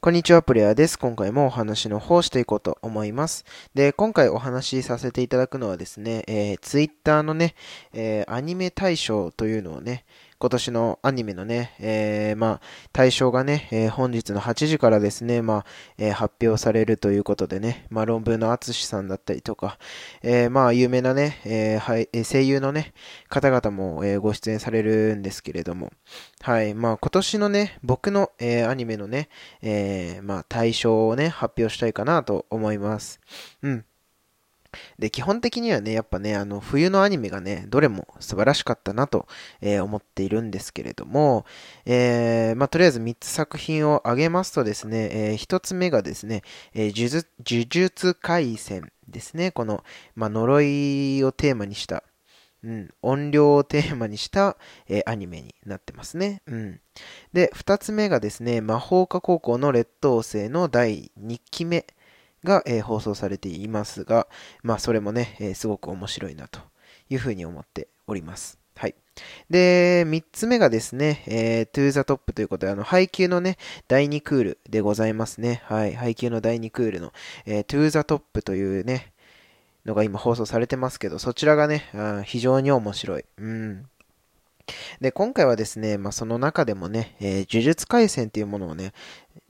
[0.00, 0.96] こんにちは、プレイヤーです。
[0.96, 3.44] 今回もお話の方していこうと思います。
[3.74, 7.56] で、今回お話しさせていただくのはですね、えー、Twitter のね、
[7.92, 10.04] えー、アニメ大賞というのをね、
[10.40, 12.60] 今年のアニメのね、えー、まあ、
[12.92, 15.64] 対象がね、えー、本日の8時からですね、まあ、
[15.98, 19.78] えー、発表されるということでね、まあ、論文の淳さんだったりとか、
[20.22, 22.92] え、まあ、有名なね、え、はい、声優のね、
[23.28, 25.90] 方々も、え、ご出演されるんですけれども、
[26.42, 33.18] はい、まあ、今年のね、僕の、え、アニメのね、え、まあ、対象をね、発表したいかなと思います。
[33.62, 33.84] うん。
[34.98, 39.26] で、基本的にはね、やっぱね、あの、冬のアニメがね、どれも素晴らしかったなと、
[39.60, 41.46] えー、思っているんですけれども、
[41.86, 46.42] えー、まあ、とりあえず3つ作品を挙げますとですね、えー、1つ目がですね、
[46.74, 47.24] え、呪
[47.66, 49.50] 術廻戦ですね。
[49.50, 52.04] この、まあ、呪いをテーマにした、
[52.62, 54.56] うん、音量をテーマにした、
[54.88, 56.42] えー、アニメになってますね。
[56.46, 56.80] うん。
[57.32, 61.86] で、2つ目がですね、魔法科高校の劣等生の第2期目
[62.44, 64.28] が、えー、放送されていますが、
[64.62, 66.60] まあそれもね、えー、すごく面白いなと
[67.10, 68.58] いうふうに思っております。
[68.76, 68.94] はい。
[69.50, 75.62] で、3つ目がですね、えー、to the top ということで、あの、配給のね、第2クールでございますね。
[75.64, 75.94] はい。
[75.94, 77.12] 配給の第2クールの、
[77.44, 79.12] えー、to the top というね、
[79.84, 81.84] のが今放送されてますけど、そちらがね、
[82.24, 83.24] 非常に面白い。
[83.38, 83.86] うん。
[85.00, 88.92] で、今回はですね、まあ、その中でもね、えー、呪術廻戦っていうものをね、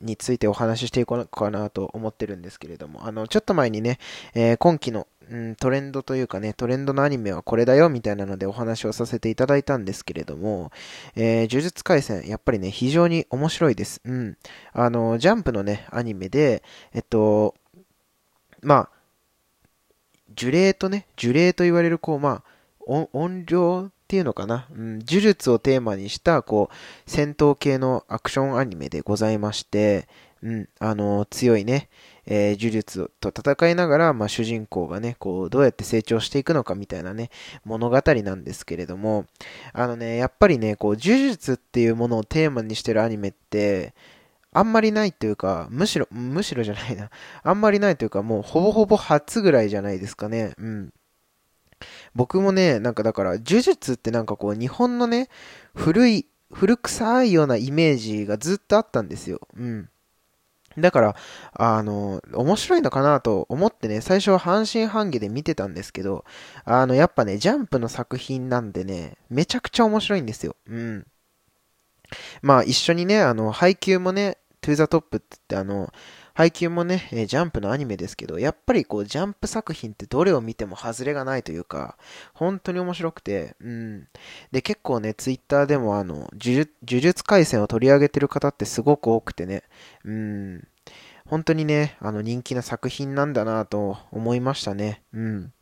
[0.00, 3.98] についてお話ししていこうかなと思ってるんですけれども、あの、ちょっと前にね、
[4.34, 10.70] えー、今期の、うん、トレンドというかね、トレンドのアニメはこれだよみたいなのでお話をさせていただいたんですけれども、
[11.16, 14.00] えー、呪術廻戦、やっぱりね、非常に面白いです。
[14.04, 14.36] うん。
[14.72, 17.54] あの、ジャンプのね、アニメで、えっと、
[18.62, 18.90] まあ、
[20.38, 22.55] 呪霊とね、呪霊と言われる、こう、まあ、
[22.86, 26.74] 音量っていうのかな、うん、呪術をテーマにした、こう、
[27.10, 30.08] 戦闘系のアクションアニメでございまして、
[30.42, 31.88] うん、あの、強いね、
[32.26, 37.30] えー、呪術と戦いながら、まあ、主人公がね、こう、どうやって成長していくのかみたいなね、
[37.64, 39.26] 物語なんですけれども、
[39.72, 43.94] あのね、やっぱりね、こう、呪術っていうものをテーマにしてるアニメって、
[44.52, 47.10] あんまりないというか、むしろ、むしろじゃないな。
[47.42, 50.52] あんまりないというか、もうほぼほぼ初ぐらいじゃないですかね。
[50.58, 50.92] うん。
[52.16, 55.28] 僕もね、なんかだから、呪術ってなんかこう、日本のね、
[55.74, 59.46] 古い、古臭いようなイメージがずっとあったんですよ。
[59.54, 59.88] うん。
[60.78, 61.16] だから、
[61.52, 66.24] あの、面白いのかなと思ってね、最初は半信半疑で見てたんですけど、
[66.64, 70.56] あの、やっぱね、ジャンプの作品なんでね、めちゃくちゃ面白いんですよ。
[70.68, 71.06] うん。
[72.40, 75.92] まあ、一緒にね、あの、ハイキューもね、トゥーザトップって言ってあの、
[76.34, 81.96] 配給もね、ジャンプのアニメですけど、やっぱりこう、ジャンプ作品ってどれを見ても外れがないというか、
[82.34, 84.08] 本当に面白くて、うん。
[84.50, 89.62] で、結構ね、ツイッターでもあの、呪術廻戦を取り上げてる方ってすごく多くてね、
[90.04, 90.66] うん。
[91.26, 95.04] 本当にね、あの、人気な作品なんだなと思いましたね。
[95.12, 95.52] うん。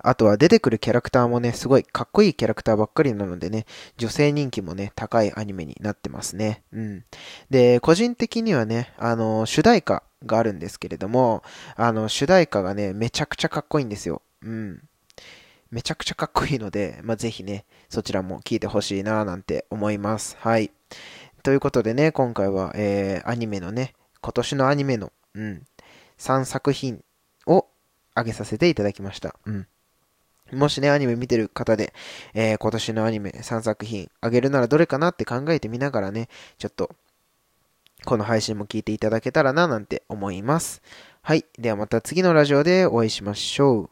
[0.00, 6.62] あとは出てくるキャラクターもね、すごいかっこいいキャラクターばっかりなのでね、女性人気もね、高いアニメになってますね。
[6.72, 7.04] うん。
[7.50, 11.42] で、個人的にはね、あの、主題歌があるんですけれども、
[11.76, 14.22] あの、主題歌がね、めちゃくちゃかっこいいんですよ。
[14.42, 14.82] うん。
[15.70, 20.36] めちゃくちゃかっこいいので、まあ、ぜひね、そちらも聴いてほしいなぁなんて思います。
[20.40, 20.70] はい。
[21.42, 25.62] ということでね、今回は、えー、アニメのね、今年のアニメの、うん、
[26.18, 27.04] 3作品
[27.46, 27.66] を
[28.18, 29.34] 上げさせていただきました。
[29.46, 29.66] うん。
[30.52, 31.92] もしね、アニメ見てる方で、
[32.34, 36.90] えー、今年のアニメ3作品あげるならどれかなって考えてみながらね、ちょっと、
[38.04, 40.82] この配信も聞いていただけたらななんて思います。
[41.20, 41.44] はい。
[41.58, 43.90] ではまた次のラジオでお会いしましょう。